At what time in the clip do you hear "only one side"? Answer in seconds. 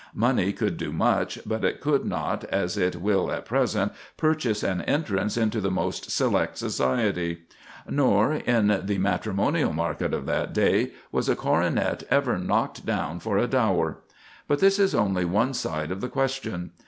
14.95-15.91